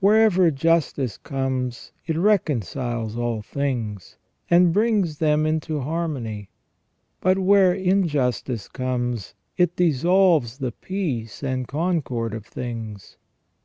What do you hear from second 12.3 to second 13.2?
of things.